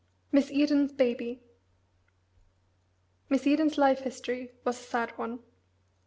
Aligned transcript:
MISS 0.31 0.49
EDEN'S 0.49 0.93
BABY 0.93 1.43
MISS 3.29 3.45
EDEN'S 3.45 3.77
life 3.77 3.99
history 3.99 4.51
was 4.65 4.79
a 4.79 4.83
sad 4.83 5.15
one. 5.15 5.41